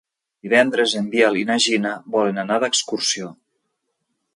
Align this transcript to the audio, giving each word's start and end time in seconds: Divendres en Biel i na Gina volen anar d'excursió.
Divendres 0.45 0.95
en 1.01 1.11
Biel 1.11 1.39
i 1.41 1.45
na 1.51 1.59
Gina 1.67 1.95
volen 2.19 2.45
anar 2.47 2.61
d'excursió. 2.67 3.35